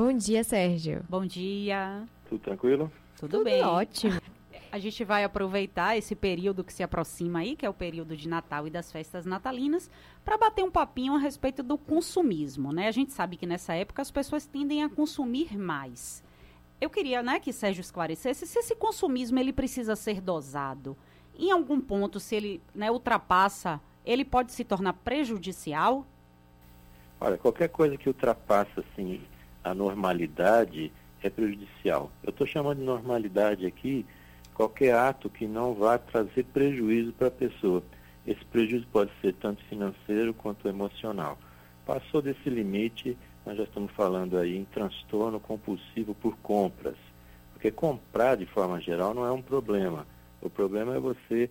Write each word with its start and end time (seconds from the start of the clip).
Bom 0.00 0.14
dia, 0.14 0.42
Sérgio. 0.42 1.04
Bom 1.10 1.26
dia. 1.26 2.08
Tudo 2.26 2.40
tranquilo? 2.40 2.90
Tudo, 3.18 3.32
Tudo 3.32 3.44
bem. 3.44 3.62
ótimo. 3.62 4.18
A 4.72 4.78
gente 4.78 5.04
vai 5.04 5.24
aproveitar 5.24 5.94
esse 5.94 6.14
período 6.14 6.64
que 6.64 6.72
se 6.72 6.82
aproxima 6.82 7.40
aí, 7.40 7.54
que 7.54 7.66
é 7.66 7.68
o 7.68 7.74
período 7.74 8.16
de 8.16 8.26
Natal 8.26 8.66
e 8.66 8.70
das 8.70 8.90
festas 8.90 9.26
natalinas, 9.26 9.90
para 10.24 10.38
bater 10.38 10.64
um 10.64 10.70
papinho 10.70 11.14
a 11.14 11.18
respeito 11.18 11.62
do 11.62 11.76
consumismo, 11.76 12.72
né? 12.72 12.88
A 12.88 12.90
gente 12.90 13.12
sabe 13.12 13.36
que 13.36 13.44
nessa 13.44 13.74
época 13.74 14.00
as 14.00 14.10
pessoas 14.10 14.46
tendem 14.46 14.82
a 14.82 14.88
consumir 14.88 15.54
mais. 15.58 16.24
Eu 16.80 16.88
queria, 16.88 17.22
né, 17.22 17.38
que 17.38 17.52
Sérgio 17.52 17.82
esclarecesse 17.82 18.46
se 18.46 18.58
esse 18.58 18.74
consumismo 18.74 19.38
ele 19.38 19.52
precisa 19.52 19.94
ser 19.94 20.22
dosado. 20.22 20.96
Em 21.38 21.50
algum 21.50 21.78
ponto, 21.78 22.18
se 22.18 22.34
ele 22.34 22.62
né, 22.74 22.90
ultrapassa, 22.90 23.78
ele 24.02 24.24
pode 24.24 24.52
se 24.52 24.64
tornar 24.64 24.94
prejudicial? 24.94 26.06
Olha, 27.20 27.36
qualquer 27.36 27.68
coisa 27.68 27.98
que 27.98 28.08
ultrapassa 28.08 28.80
assim 28.80 29.20
a 29.62 29.74
normalidade 29.74 30.92
é 31.22 31.30
prejudicial. 31.30 32.10
Eu 32.22 32.30
estou 32.30 32.46
chamando 32.46 32.78
de 32.78 32.84
normalidade 32.84 33.66
aqui 33.66 34.06
qualquer 34.54 34.94
ato 34.94 35.30
que 35.30 35.46
não 35.46 35.74
vá 35.74 35.98
trazer 35.98 36.44
prejuízo 36.44 37.12
para 37.12 37.28
a 37.28 37.30
pessoa. 37.30 37.82
Esse 38.26 38.44
prejuízo 38.44 38.86
pode 38.92 39.10
ser 39.20 39.34
tanto 39.34 39.64
financeiro 39.64 40.34
quanto 40.34 40.68
emocional. 40.68 41.38
Passou 41.86 42.20
desse 42.20 42.48
limite, 42.48 43.16
nós 43.44 43.56
já 43.56 43.64
estamos 43.64 43.90
falando 43.92 44.36
aí 44.36 44.56
em 44.56 44.64
transtorno 44.64 45.40
compulsivo 45.40 46.14
por 46.14 46.36
compras. 46.38 46.96
Porque 47.52 47.70
comprar 47.70 48.36
de 48.36 48.46
forma 48.46 48.80
geral 48.80 49.14
não 49.14 49.24
é 49.24 49.32
um 49.32 49.42
problema. 49.42 50.06
O 50.40 50.48
problema 50.48 50.94
é 50.94 51.00
você 51.00 51.50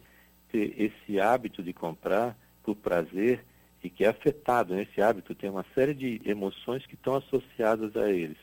ter 0.52 0.74
esse 0.80 1.20
hábito 1.20 1.62
de 1.62 1.74
comprar 1.74 2.38
por 2.64 2.76
prazer 2.76 3.44
e 3.84 3.90
que 3.90 4.04
é 4.04 4.10
afetado 4.10 4.76
nesse 4.76 5.02
hábito, 5.02 5.36
tem 5.36 5.50
uma 5.50 5.66
série 5.74 5.94
de 5.94 6.22
emoções 6.26 6.86
que 6.86 6.96
estão 6.96 7.16
associadas 7.16 7.96
a 7.96 8.10
eles. 8.10 8.38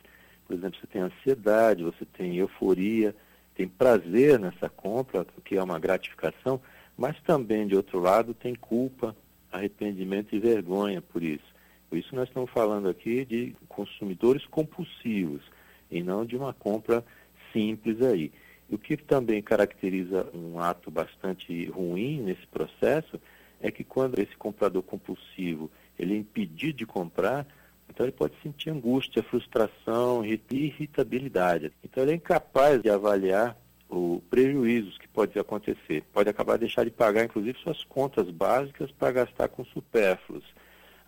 Por 0.46 0.54
exemplo, 0.56 0.78
você 0.80 0.86
tem 0.86 1.02
ansiedade, 1.02 1.84
você 1.84 2.04
tem 2.04 2.36
euforia, 2.36 3.14
tem 3.54 3.66
prazer 3.68 4.38
nessa 4.38 4.68
compra, 4.68 5.26
que 5.44 5.56
é 5.56 5.62
uma 5.62 5.78
gratificação, 5.78 6.60
mas 6.96 7.20
também, 7.22 7.66
de 7.66 7.76
outro 7.76 7.98
lado, 7.98 8.32
tem 8.32 8.54
culpa, 8.54 9.14
arrependimento 9.50 10.34
e 10.34 10.38
vergonha 10.38 11.02
por 11.02 11.22
isso. 11.22 11.54
Por 11.88 11.98
isso 11.98 12.14
nós 12.14 12.28
estamos 12.28 12.50
falando 12.50 12.88
aqui 12.88 13.24
de 13.24 13.54
consumidores 13.68 14.44
compulsivos 14.46 15.42
e 15.90 16.02
não 16.02 16.24
de 16.24 16.36
uma 16.36 16.52
compra 16.52 17.04
simples 17.52 18.02
aí. 18.02 18.32
O 18.68 18.76
que 18.76 18.96
também 18.96 19.40
caracteriza 19.40 20.28
um 20.34 20.58
ato 20.58 20.90
bastante 20.90 21.66
ruim 21.66 22.20
nesse 22.20 22.46
processo 22.48 23.20
é 23.60 23.70
que 23.70 23.84
quando 23.84 24.18
esse 24.18 24.36
comprador 24.36 24.82
compulsivo 24.82 25.70
ele 25.98 26.14
é 26.14 26.18
impedido 26.18 26.78
de 26.78 26.86
comprar, 26.86 27.46
então 27.88 28.04
ele 28.04 28.12
pode 28.12 28.34
sentir 28.42 28.70
angústia, 28.70 29.22
frustração, 29.22 30.22
irritabilidade. 30.24 31.72
Então 31.82 32.02
ele 32.02 32.12
é 32.12 32.16
incapaz 32.16 32.82
de 32.82 32.90
avaliar 32.90 33.56
os 33.88 34.20
prejuízos 34.28 34.98
que 34.98 35.08
pode 35.08 35.38
acontecer. 35.38 36.02
Pode 36.12 36.28
acabar 36.28 36.54
de 36.54 36.60
deixar 36.60 36.84
de 36.84 36.90
pagar, 36.90 37.24
inclusive, 37.24 37.58
suas 37.60 37.84
contas 37.84 38.28
básicas 38.30 38.90
para 38.90 39.12
gastar 39.12 39.48
com 39.48 39.64
supérfluos. 39.64 40.44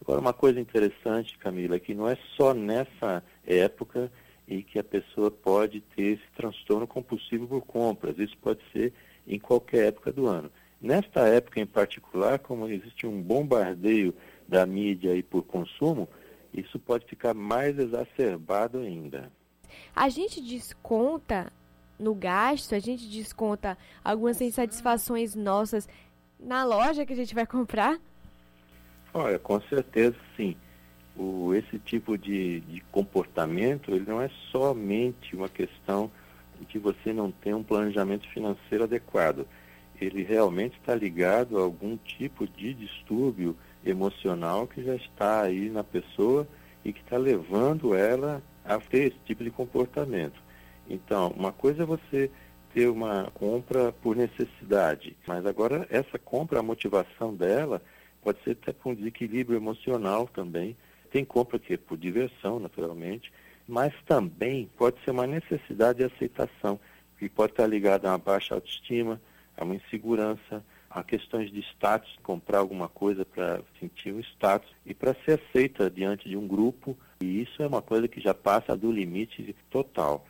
Agora, 0.00 0.20
uma 0.20 0.32
coisa 0.32 0.60
interessante, 0.60 1.36
Camila, 1.38 1.76
é 1.76 1.80
que 1.80 1.94
não 1.94 2.08
é 2.08 2.16
só 2.36 2.54
nessa 2.54 3.22
época 3.44 4.10
e 4.46 4.62
que 4.62 4.78
a 4.78 4.84
pessoa 4.84 5.30
pode 5.30 5.80
ter 5.80 6.14
esse 6.14 6.30
transtorno 6.36 6.86
compulsivo 6.86 7.46
por 7.46 7.62
compras. 7.62 8.18
Isso 8.18 8.36
pode 8.38 8.60
ser 8.72 8.92
em 9.26 9.38
qualquer 9.38 9.88
época 9.88 10.12
do 10.12 10.26
ano. 10.26 10.50
Nesta 10.80 11.26
época 11.26 11.60
em 11.60 11.66
particular, 11.66 12.38
como 12.38 12.68
existe 12.68 13.06
um 13.06 13.20
bombardeio 13.20 14.14
da 14.46 14.64
mídia 14.64 15.12
aí 15.12 15.22
por 15.22 15.42
consumo, 15.42 16.08
isso 16.54 16.78
pode 16.78 17.04
ficar 17.06 17.34
mais 17.34 17.78
exacerbado 17.78 18.78
ainda. 18.78 19.30
A 19.94 20.08
gente 20.08 20.40
desconta 20.40 21.52
no 21.98 22.14
gasto, 22.14 22.74
a 22.74 22.78
gente 22.78 23.08
desconta 23.08 23.76
algumas 24.04 24.40
insatisfações 24.40 25.34
nossas 25.34 25.88
na 26.38 26.64
loja 26.64 27.04
que 27.04 27.12
a 27.12 27.16
gente 27.16 27.34
vai 27.34 27.46
comprar? 27.46 27.98
Olha, 29.12 29.38
com 29.38 29.60
certeza 29.62 30.16
sim. 30.36 30.56
O, 31.16 31.52
esse 31.52 31.80
tipo 31.80 32.16
de, 32.16 32.60
de 32.60 32.80
comportamento, 32.92 33.90
ele 33.90 34.04
não 34.06 34.22
é 34.22 34.30
somente 34.52 35.34
uma 35.34 35.48
questão 35.48 36.08
de 36.68 36.78
você 36.78 37.12
não 37.12 37.32
ter 37.32 37.54
um 37.54 37.64
planejamento 37.64 38.28
financeiro 38.28 38.84
adequado 38.84 39.44
ele 40.00 40.22
realmente 40.22 40.78
está 40.78 40.94
ligado 40.94 41.58
a 41.58 41.62
algum 41.62 41.96
tipo 41.96 42.46
de 42.46 42.74
distúrbio 42.74 43.56
emocional 43.84 44.66
que 44.66 44.82
já 44.82 44.94
está 44.94 45.42
aí 45.42 45.68
na 45.68 45.82
pessoa 45.82 46.46
e 46.84 46.92
que 46.92 47.00
está 47.00 47.16
levando 47.16 47.94
ela 47.94 48.42
a 48.64 48.78
ter 48.78 49.08
esse 49.08 49.18
tipo 49.24 49.42
de 49.42 49.50
comportamento. 49.50 50.40
Então, 50.88 51.28
uma 51.36 51.52
coisa 51.52 51.82
é 51.82 51.86
você 51.86 52.30
ter 52.72 52.88
uma 52.88 53.30
compra 53.34 53.92
por 53.92 54.14
necessidade, 54.14 55.16
mas 55.26 55.44
agora 55.46 55.86
essa 55.90 56.18
compra, 56.18 56.60
a 56.60 56.62
motivação 56.62 57.34
dela 57.34 57.82
pode 58.22 58.42
ser 58.42 58.52
até 58.52 58.72
com 58.72 58.94
desequilíbrio 58.94 59.56
emocional 59.56 60.28
também. 60.28 60.76
Tem 61.10 61.24
compra 61.24 61.58
que 61.58 61.74
é 61.74 61.76
por 61.76 61.96
diversão, 61.96 62.60
naturalmente, 62.60 63.32
mas 63.66 63.92
também 64.06 64.68
pode 64.76 65.02
ser 65.04 65.10
uma 65.10 65.26
necessidade 65.26 65.98
de 65.98 66.04
aceitação, 66.04 66.78
que 67.18 67.28
pode 67.28 67.52
estar 67.52 67.66
ligada 67.66 68.08
a 68.08 68.12
uma 68.12 68.18
baixa 68.18 68.54
autoestima, 68.54 69.20
a 69.58 69.64
uma 69.64 69.74
insegurança, 69.74 70.64
a 70.88 71.02
questões 71.02 71.50
de 71.50 71.60
status, 71.60 72.16
comprar 72.22 72.58
alguma 72.58 72.88
coisa 72.88 73.24
para 73.24 73.60
sentir 73.78 74.12
um 74.12 74.20
status 74.20 74.70
e 74.86 74.94
para 74.94 75.14
ser 75.24 75.40
aceita 75.40 75.90
diante 75.90 76.28
de 76.28 76.36
um 76.36 76.46
grupo, 76.46 76.96
e 77.20 77.42
isso 77.42 77.62
é 77.62 77.66
uma 77.66 77.82
coisa 77.82 78.08
que 78.08 78.20
já 78.20 78.32
passa 78.32 78.76
do 78.76 78.90
limite 78.90 79.54
total. 79.68 80.24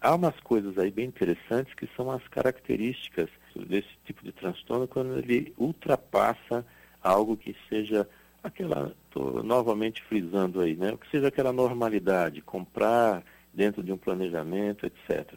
Há 0.00 0.14
umas 0.14 0.38
coisas 0.40 0.76
aí 0.76 0.90
bem 0.90 1.06
interessantes 1.06 1.72
que 1.72 1.88
são 1.96 2.10
as 2.10 2.26
características 2.28 3.30
desse 3.56 3.88
tipo 4.04 4.22
de 4.22 4.32
transtorno 4.32 4.86
quando 4.86 5.18
ele 5.18 5.54
ultrapassa 5.56 6.66
algo 7.02 7.36
que 7.36 7.56
seja 7.68 8.06
aquela, 8.42 8.94
estou 9.06 9.42
novamente 9.42 10.02
frisando 10.02 10.60
aí, 10.60 10.76
né? 10.76 10.94
que 11.00 11.10
seja 11.10 11.28
aquela 11.28 11.52
normalidade, 11.52 12.42
comprar 12.42 13.22
dentro 13.54 13.82
de 13.82 13.92
um 13.92 13.96
planejamento, 13.96 14.84
etc. 14.84 15.32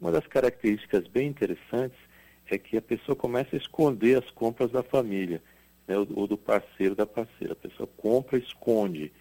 Uma 0.00 0.10
das 0.10 0.26
características 0.26 1.06
bem 1.06 1.28
interessantes 1.28 1.98
é 2.50 2.58
que 2.58 2.76
a 2.76 2.82
pessoa 2.82 3.16
começa 3.16 3.56
a 3.56 3.58
esconder 3.58 4.18
as 4.18 4.30
compras 4.30 4.70
da 4.70 4.82
família, 4.82 5.42
né, 5.86 5.96
ou 5.96 6.26
do 6.26 6.36
parceiro 6.36 6.94
da 6.94 7.06
parceira. 7.06 7.52
A 7.52 7.56
pessoa 7.56 7.88
compra 7.96 8.38
esconde. 8.38 9.12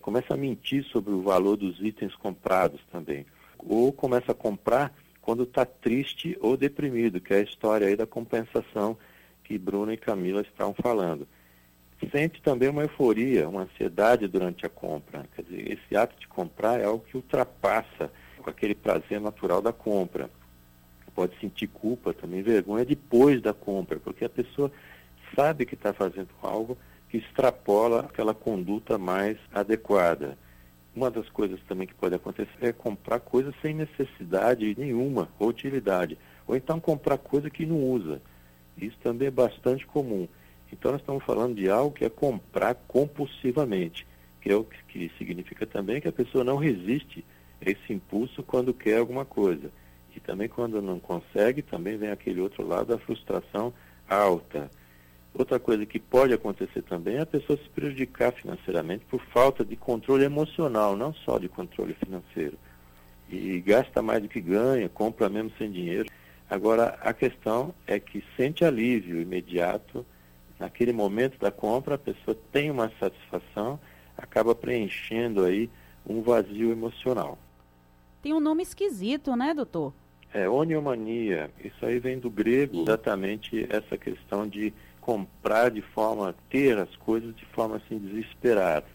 Começa 0.00 0.34
a 0.34 0.36
mentir 0.36 0.84
sobre 0.84 1.12
o 1.12 1.22
valor 1.22 1.56
dos 1.56 1.80
itens 1.80 2.14
comprados 2.16 2.80
também. 2.90 3.24
Ou 3.58 3.92
começa 3.92 4.32
a 4.32 4.34
comprar 4.34 4.92
quando 5.20 5.44
está 5.44 5.64
triste 5.64 6.36
ou 6.40 6.56
deprimido, 6.56 7.20
que 7.20 7.32
é 7.32 7.38
a 7.38 7.42
história 7.42 7.86
aí 7.86 7.94
da 7.94 8.06
compensação 8.06 8.98
que 9.44 9.56
Bruno 9.56 9.92
e 9.92 9.96
Camila 9.96 10.40
estavam 10.40 10.74
falando. 10.74 11.28
Sente 12.10 12.42
também 12.42 12.68
uma 12.68 12.82
euforia, 12.82 13.48
uma 13.48 13.62
ansiedade 13.62 14.26
durante 14.26 14.66
a 14.66 14.68
compra. 14.68 15.24
Quer 15.36 15.42
dizer, 15.42 15.72
esse 15.72 15.96
ato 15.96 16.18
de 16.18 16.26
comprar 16.26 16.80
é 16.80 16.84
algo 16.84 17.04
que 17.04 17.16
ultrapassa 17.16 18.10
aquele 18.44 18.74
prazer 18.74 19.20
natural 19.20 19.62
da 19.62 19.72
compra 19.72 20.28
pode 21.22 21.38
sentir 21.38 21.68
culpa 21.68 22.12
também, 22.12 22.42
vergonha 22.42 22.84
depois 22.84 23.40
da 23.40 23.54
compra, 23.54 24.00
porque 24.00 24.24
a 24.24 24.28
pessoa 24.28 24.72
sabe 25.36 25.64
que 25.64 25.74
está 25.74 25.92
fazendo 25.92 26.30
algo 26.42 26.76
que 27.08 27.18
extrapola 27.18 28.00
aquela 28.00 28.34
conduta 28.34 28.98
mais 28.98 29.38
adequada. 29.54 30.36
Uma 30.96 31.12
das 31.12 31.28
coisas 31.28 31.60
também 31.68 31.86
que 31.86 31.94
pode 31.94 32.16
acontecer 32.16 32.50
é 32.60 32.72
comprar 32.72 33.20
coisas 33.20 33.54
sem 33.62 33.72
necessidade 33.72 34.74
nenhuma, 34.76 35.28
ou 35.38 35.48
utilidade. 35.48 36.18
Ou 36.44 36.56
então 36.56 36.80
comprar 36.80 37.18
coisa 37.18 37.48
que 37.48 37.64
não 37.64 37.76
usa. 37.76 38.20
Isso 38.76 38.98
também 39.00 39.28
é 39.28 39.30
bastante 39.30 39.86
comum. 39.86 40.26
Então 40.72 40.90
nós 40.90 41.00
estamos 41.00 41.22
falando 41.22 41.54
de 41.54 41.70
algo 41.70 41.94
que 41.94 42.04
é 42.04 42.10
comprar 42.10 42.74
compulsivamente, 42.74 44.04
que 44.40 44.50
é 44.50 44.56
o 44.56 44.64
que 44.64 45.08
significa 45.18 45.66
também 45.66 46.00
que 46.00 46.08
a 46.08 46.12
pessoa 46.12 46.42
não 46.42 46.56
resiste 46.56 47.24
a 47.64 47.70
esse 47.70 47.92
impulso 47.92 48.42
quando 48.42 48.74
quer 48.74 48.98
alguma 48.98 49.24
coisa. 49.24 49.70
E 50.14 50.20
também 50.20 50.48
quando 50.48 50.80
não 50.82 51.00
consegue, 51.00 51.62
também 51.62 51.96
vem 51.96 52.10
aquele 52.10 52.40
outro 52.40 52.66
lado 52.66 52.86
da 52.86 52.98
frustração 52.98 53.72
alta. 54.08 54.70
Outra 55.34 55.58
coisa 55.58 55.86
que 55.86 55.98
pode 55.98 56.34
acontecer 56.34 56.82
também 56.82 57.16
é 57.16 57.20
a 57.20 57.26
pessoa 57.26 57.58
se 57.58 57.68
prejudicar 57.70 58.32
financeiramente 58.32 59.04
por 59.06 59.20
falta 59.32 59.64
de 59.64 59.76
controle 59.76 60.24
emocional, 60.24 60.94
não 60.94 61.14
só 61.14 61.38
de 61.38 61.48
controle 61.48 61.94
financeiro. 61.94 62.58
E 63.30 63.58
gasta 63.60 64.02
mais 64.02 64.22
do 64.22 64.28
que 64.28 64.42
ganha, 64.42 64.88
compra 64.90 65.30
mesmo 65.30 65.50
sem 65.56 65.70
dinheiro. 65.70 66.10
Agora, 66.50 66.98
a 67.00 67.14
questão 67.14 67.74
é 67.86 67.98
que 67.98 68.22
sente 68.36 68.62
alívio 68.62 69.22
imediato. 69.22 70.04
Naquele 70.58 70.92
momento 70.92 71.38
da 71.38 71.50
compra, 71.50 71.94
a 71.94 71.98
pessoa 71.98 72.36
tem 72.52 72.70
uma 72.70 72.92
satisfação, 73.00 73.80
acaba 74.18 74.54
preenchendo 74.54 75.46
aí 75.46 75.70
um 76.06 76.20
vazio 76.20 76.70
emocional. 76.70 77.38
Tem 78.20 78.34
um 78.34 78.40
nome 78.40 78.62
esquisito, 78.62 79.34
né, 79.34 79.54
doutor? 79.54 79.94
É, 80.34 80.48
oniomania. 80.48 81.50
Isso 81.62 81.84
aí 81.84 81.98
vem 81.98 82.18
do 82.18 82.30
grego, 82.30 82.82
exatamente 82.82 83.66
essa 83.68 83.98
questão 83.98 84.48
de 84.48 84.72
comprar 85.00 85.70
de 85.70 85.82
forma, 85.82 86.34
ter 86.48 86.78
as 86.78 86.94
coisas 86.96 87.34
de 87.36 87.44
forma 87.46 87.76
assim 87.76 87.98
desesperada. 87.98 88.86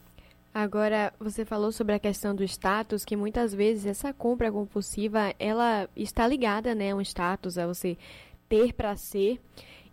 Agora, 0.54 1.14
você 1.20 1.46
falou 1.46 1.72
sobre 1.72 1.94
a 1.94 2.00
questão 2.00 2.34
do 2.34 2.44
status, 2.44 3.06
que 3.06 3.16
muitas 3.16 3.54
vezes 3.54 3.86
essa 3.86 4.12
compra 4.12 4.52
compulsiva, 4.52 5.32
ela 5.38 5.88
está 5.96 6.26
ligada, 6.26 6.74
né, 6.74 6.92
a 6.92 6.96
um 6.96 7.02
status, 7.02 7.60
a 7.60 7.68
você 7.68 7.96
ter 8.48 8.74
para 8.74 8.96
ser. 8.96 9.40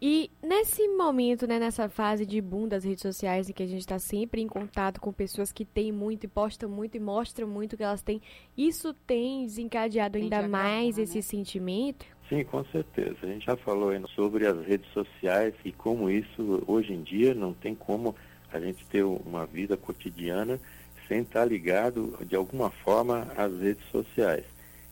E 0.06 0.31
nesse 0.43 0.87
momento, 0.89 1.47
né, 1.47 1.59
nessa 1.59 1.89
fase 1.89 2.27
de 2.27 2.41
boom 2.41 2.69
das 2.69 2.85
redes 2.85 3.01
sociais, 3.01 3.49
em 3.49 3.53
que 3.53 3.62
a 3.62 3.67
gente 3.67 3.81
está 3.81 3.99
sempre 3.99 4.43
em 4.43 4.47
contato 4.47 5.01
com 5.01 5.12
pessoas 5.12 5.51
que 5.51 5.65
têm 5.65 5.91
muito 5.91 6.25
e 6.25 6.29
postam 6.29 6.69
muito 6.69 6.97
e 6.97 7.01
mostram 7.01 7.49
muito 7.49 7.77
que 7.77 7.83
elas 7.83 8.03
têm, 8.03 8.21
isso 8.56 8.93
tem 9.06 9.47
desencadeado 9.47 10.19
ainda 10.19 10.47
mais 10.47 10.99
esse 10.99 11.17
né? 11.17 11.23
sentimento? 11.23 12.05
Sim, 12.29 12.45
com 12.45 12.65
certeza. 12.67 13.17
A 13.23 13.27
gente 13.27 13.47
já 13.47 13.56
falou 13.56 13.93
sobre 14.09 14.47
as 14.47 14.67
redes 14.67 14.91
sociais 14.93 15.55
e 15.65 15.73
como 15.73 16.11
isso, 16.11 16.62
hoje 16.67 16.93
em 16.93 17.03
dia, 17.03 17.33
não 17.35 17.55
tem 17.55 17.75
como 17.75 18.15
a 18.53 18.61
gente 18.61 18.85
ter 18.87 19.05
uma 19.05 19.47
vida 19.47 19.77
cotidiana 19.77 20.61
sem 21.09 21.21
estar 21.21 21.45
ligado, 21.45 22.19
de 22.27 22.37
alguma 22.37 22.71
forma, 22.71 23.27
às 23.37 23.59
redes 23.59 23.85
sociais. 23.91 24.45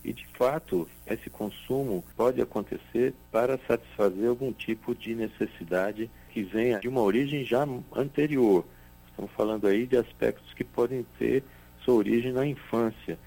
E, 0.05 0.13
de 0.13 0.27
fato, 0.37 0.89
esse 1.07 1.31
consumo 1.31 2.05
pode 2.17 2.41
acontecer 2.41 3.15
para 3.31 3.59
satisfazer 3.69 4.29
algum 4.29 4.53
tipo 4.53 4.95
de 4.95 5.15
necessidade 5.15 6.11
que 6.31 6.43
venha 6.43 6.81
de 6.81 6.89
uma 6.89 7.03
origem 7.03 7.45
já 7.45 7.67
anterior. 7.95 8.65
Estamos 9.09 9.31
falando 9.33 9.67
aí 9.67 9.87
de 9.87 9.97
aspectos 9.97 10.53
que 10.55 10.65
podem 10.65 11.07
ter 11.19 11.45
sua 11.85 11.95
origem 11.95 12.33
na 12.33 12.45
infância. 12.45 13.19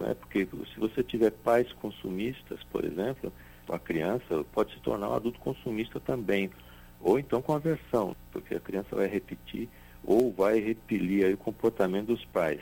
Né? 0.00 0.14
Porque 0.14 0.48
se 0.72 0.80
você 0.80 1.02
tiver 1.04 1.30
pais 1.30 1.72
consumistas, 1.74 2.60
por 2.64 2.84
exemplo, 2.84 3.32
a 3.68 3.78
criança 3.78 4.44
pode 4.52 4.74
se 4.74 4.80
tornar 4.80 5.10
um 5.10 5.14
adulto 5.14 5.38
consumista 5.38 6.00
também. 6.00 6.50
Ou 7.00 7.18
então 7.18 7.40
com 7.40 7.52
aversão, 7.52 8.16
porque 8.32 8.54
a 8.54 8.60
criança 8.60 8.96
vai 8.96 9.06
repetir 9.06 9.68
ou 10.02 10.32
vai 10.32 10.58
repelir 10.58 11.32
o 11.32 11.38
comportamento 11.38 12.08
dos 12.08 12.24
pais. 12.26 12.60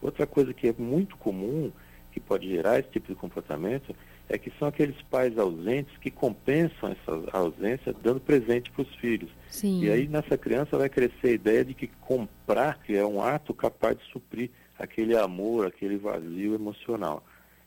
Outra 0.00 0.26
coisa 0.26 0.54
que 0.54 0.68
é 0.68 0.74
muito 0.76 1.16
comum, 1.16 1.70
que 2.12 2.20
pode 2.20 2.48
gerar 2.48 2.78
esse 2.78 2.90
tipo 2.90 3.08
de 3.08 3.14
comportamento, 3.14 3.94
é 4.28 4.38
que 4.38 4.52
são 4.58 4.68
aqueles 4.68 5.00
pais 5.02 5.36
ausentes 5.36 5.96
que 5.98 6.10
compensam 6.10 6.90
essa 6.90 7.36
ausência 7.36 7.94
dando 8.02 8.20
presente 8.20 8.70
para 8.70 8.82
os 8.82 8.94
filhos. 8.96 9.30
Sim. 9.48 9.82
E 9.82 9.90
aí 9.90 10.06
nessa 10.06 10.38
criança 10.38 10.78
vai 10.78 10.88
crescer 10.88 11.28
a 11.28 11.32
ideia 11.32 11.64
de 11.64 11.74
que 11.74 11.88
comprar 12.00 12.78
que 12.82 12.96
é 12.96 13.04
um 13.04 13.20
ato 13.20 13.52
capaz 13.52 13.98
de 13.98 14.04
suprir 14.12 14.50
aquele 14.78 15.16
amor, 15.16 15.66
aquele 15.66 15.96
vazio 15.96 16.54
emocional. 16.54 17.24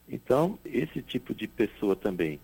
Então, 0.08 0.58
esse 0.66 1.02
tipo 1.02 1.34
de 1.34 1.48
pessoa 1.48 1.96
também 1.96 2.40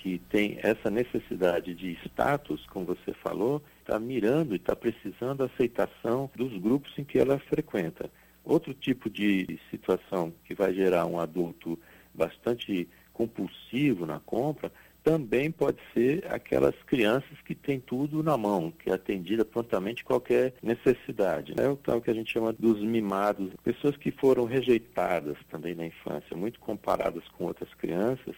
que 0.00 0.18
tem 0.30 0.58
essa 0.62 0.90
necessidade 0.90 1.74
de 1.74 1.92
status, 2.06 2.64
como 2.66 2.86
você 2.86 3.12
falou, 3.22 3.62
está 3.80 3.98
mirando 3.98 4.54
e 4.54 4.56
está 4.56 4.74
precisando 4.74 5.38
da 5.38 5.44
aceitação 5.44 6.30
dos 6.34 6.56
grupos 6.58 6.90
em 6.98 7.04
que 7.04 7.18
ela 7.18 7.38
frequenta. 7.38 8.10
Outro 8.44 8.74
tipo 8.74 9.08
de 9.10 9.58
situação 9.70 10.32
que 10.44 10.54
vai 10.54 10.72
gerar 10.72 11.06
um 11.06 11.20
adulto 11.20 11.78
bastante 12.14 12.88
compulsivo 13.12 14.06
na 14.06 14.18
compra 14.20 14.72
também 15.02 15.50
pode 15.50 15.78
ser 15.94 16.26
aquelas 16.30 16.74
crianças 16.86 17.40
que 17.44 17.54
têm 17.54 17.80
tudo 17.80 18.22
na 18.22 18.36
mão, 18.36 18.70
que 18.70 18.90
é 18.90 18.94
atendida 18.94 19.44
prontamente 19.44 20.04
qualquer 20.04 20.54
necessidade. 20.62 21.54
É 21.58 21.68
o 21.68 21.76
tal 21.76 22.00
que 22.00 22.10
a 22.10 22.14
gente 22.14 22.32
chama 22.32 22.52
dos 22.52 22.82
mimados, 22.82 23.52
pessoas 23.64 23.96
que 23.96 24.10
foram 24.10 24.44
rejeitadas 24.44 25.36
também 25.50 25.74
na 25.74 25.86
infância, 25.86 26.36
muito 26.36 26.60
comparadas 26.60 27.26
com 27.28 27.44
outras 27.44 27.72
crianças, 27.74 28.34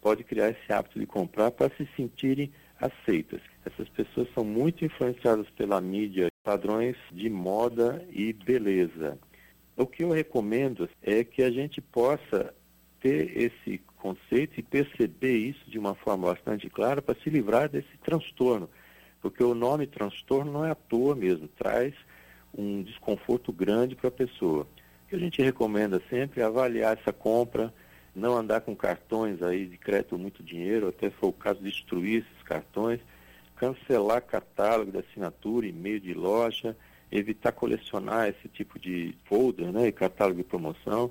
pode 0.00 0.24
criar 0.24 0.50
esse 0.50 0.72
hábito 0.72 0.98
de 0.98 1.06
comprar 1.06 1.50
para 1.50 1.70
se 1.76 1.86
sentirem 1.96 2.50
aceitas. 2.80 3.40
Essas 3.64 3.88
pessoas 3.88 4.28
são 4.34 4.44
muito 4.44 4.84
influenciadas 4.84 5.48
pela 5.50 5.80
mídia, 5.80 6.28
padrões 6.44 6.96
de 7.12 7.28
moda 7.28 8.06
e 8.10 8.32
beleza. 8.32 9.18
O 9.76 9.86
que 9.86 10.02
eu 10.02 10.10
recomendo 10.10 10.88
é 11.02 11.22
que 11.22 11.42
a 11.42 11.50
gente 11.50 11.80
possa 11.80 12.54
ter 13.00 13.36
esse 13.36 13.78
conceito 13.96 14.58
e 14.58 14.62
perceber 14.62 15.36
isso 15.36 15.70
de 15.70 15.78
uma 15.78 15.94
forma 15.94 16.28
bastante 16.28 16.70
clara 16.70 17.02
para 17.02 17.18
se 17.20 17.28
livrar 17.28 17.68
desse 17.68 17.96
transtorno. 18.02 18.70
Porque 19.20 19.42
o 19.44 19.54
nome 19.54 19.86
transtorno 19.86 20.50
não 20.50 20.64
é 20.64 20.70
à 20.70 20.74
toa 20.74 21.14
mesmo, 21.14 21.46
traz 21.48 21.92
um 22.56 22.82
desconforto 22.82 23.52
grande 23.52 23.94
para 23.94 24.08
a 24.08 24.12
pessoa. 24.12 24.66
O 25.04 25.08
que 25.08 25.16
a 25.16 25.18
gente 25.18 25.42
recomenda 25.42 26.00
sempre 26.08 26.40
é 26.40 26.44
avaliar 26.44 26.96
essa 26.96 27.12
compra, 27.12 27.72
não 28.14 28.34
andar 28.34 28.62
com 28.62 28.74
cartões 28.74 29.42
aí 29.42 29.66
de 29.66 29.76
crédito 29.76 30.18
muito 30.18 30.42
dinheiro, 30.42 30.88
até 30.88 31.10
for 31.10 31.28
o 31.28 31.32
caso, 31.32 31.60
destruir 31.60 32.22
esses 32.22 32.42
cartões, 32.44 33.00
cancelar 33.56 34.22
catálogo 34.22 34.90
de 34.90 34.98
assinatura, 34.98 35.66
e-mail 35.66 36.00
de 36.00 36.14
loja, 36.14 36.74
evitar 37.10 37.52
colecionar 37.52 38.28
esse 38.28 38.48
tipo 38.48 38.78
de 38.78 39.14
folder, 39.24 39.72
né, 39.72 39.86
e 39.88 39.92
catálogo 39.92 40.38
de 40.38 40.44
promoção. 40.44 41.10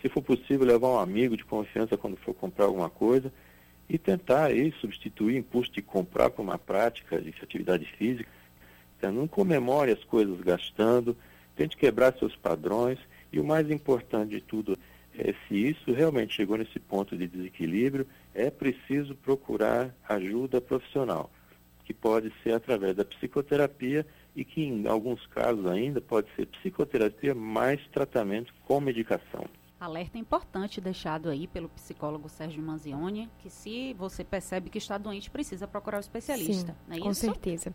Se 0.00 0.08
for 0.08 0.22
possível, 0.22 0.66
levar 0.66 0.88
um 0.88 0.98
amigo 0.98 1.36
de 1.36 1.44
confiança 1.44 1.96
quando 1.96 2.16
for 2.16 2.34
comprar 2.34 2.66
alguma 2.66 2.90
coisa 2.90 3.32
e 3.88 3.98
tentar 3.98 4.46
aí 4.46 4.72
substituir 4.80 5.34
o 5.34 5.38
impulso 5.38 5.70
de 5.70 5.82
comprar 5.82 6.30
por 6.30 6.42
uma 6.42 6.58
prática 6.58 7.20
de 7.20 7.34
atividade 7.42 7.84
física. 7.98 8.30
Então, 8.98 9.12
não 9.12 9.28
comemore 9.28 9.92
as 9.92 10.02
coisas 10.04 10.40
gastando, 10.40 11.16
tente 11.54 11.76
quebrar 11.76 12.14
seus 12.18 12.34
padrões 12.34 12.98
e 13.32 13.38
o 13.38 13.44
mais 13.44 13.70
importante 13.70 14.30
de 14.30 14.40
tudo 14.40 14.78
é, 15.18 15.34
se 15.46 15.54
isso 15.54 15.92
realmente 15.92 16.34
chegou 16.34 16.56
nesse 16.56 16.78
ponto 16.78 17.16
de 17.16 17.26
desequilíbrio, 17.26 18.06
é 18.34 18.50
preciso 18.50 19.14
procurar 19.14 19.94
ajuda 20.08 20.60
profissional, 20.60 21.30
que 21.84 21.92
pode 21.94 22.32
ser 22.42 22.54
através 22.54 22.96
da 22.96 23.04
psicoterapia 23.04 24.06
e 24.34 24.44
que, 24.44 24.62
em 24.62 24.86
alguns 24.86 25.26
casos 25.26 25.66
ainda, 25.66 26.00
pode 26.00 26.28
ser 26.34 26.46
psicoterapia 26.46 27.34
mais 27.34 27.80
tratamento 27.88 28.52
com 28.66 28.80
medicação. 28.80 29.44
Alerta 29.78 30.16
importante 30.16 30.80
deixado 30.80 31.28
aí 31.28 31.46
pelo 31.46 31.68
psicólogo 31.68 32.28
Sérgio 32.28 32.62
Manzioni, 32.62 33.28
que 33.38 33.50
se 33.50 33.92
você 33.94 34.24
percebe 34.24 34.70
que 34.70 34.78
está 34.78 34.96
doente, 34.96 35.30
precisa 35.30 35.68
procurar 35.68 35.98
o 35.98 36.00
especialista. 36.00 36.74
Sim, 36.88 36.96
é 36.96 37.00
com 37.00 37.12
certeza. 37.12 37.70